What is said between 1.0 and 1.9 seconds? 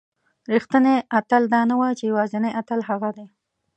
اتل دا نه